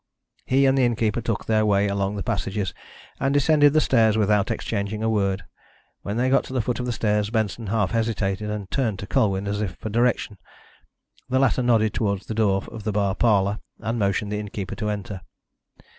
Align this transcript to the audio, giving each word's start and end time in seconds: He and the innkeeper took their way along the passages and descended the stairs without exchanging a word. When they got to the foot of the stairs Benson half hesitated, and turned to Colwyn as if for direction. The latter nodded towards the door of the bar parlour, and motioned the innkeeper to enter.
He 0.47 0.65
and 0.65 0.75
the 0.75 0.83
innkeeper 0.83 1.21
took 1.21 1.45
their 1.45 1.63
way 1.63 1.87
along 1.87 2.15
the 2.15 2.23
passages 2.23 2.73
and 3.19 3.31
descended 3.31 3.73
the 3.73 3.79
stairs 3.79 4.17
without 4.17 4.49
exchanging 4.49 5.03
a 5.03 5.09
word. 5.11 5.43
When 6.01 6.17
they 6.17 6.27
got 6.31 6.43
to 6.45 6.53
the 6.53 6.61
foot 6.63 6.79
of 6.79 6.87
the 6.87 6.91
stairs 6.91 7.29
Benson 7.29 7.67
half 7.67 7.91
hesitated, 7.91 8.49
and 8.49 8.71
turned 8.71 8.97
to 8.97 9.05
Colwyn 9.05 9.45
as 9.45 9.61
if 9.61 9.75
for 9.75 9.89
direction. 9.91 10.39
The 11.29 11.37
latter 11.37 11.61
nodded 11.61 11.93
towards 11.93 12.25
the 12.25 12.33
door 12.33 12.63
of 12.71 12.83
the 12.83 12.91
bar 12.91 13.13
parlour, 13.13 13.59
and 13.79 13.99
motioned 13.99 14.31
the 14.31 14.39
innkeeper 14.39 14.73
to 14.77 14.89
enter. 14.89 15.21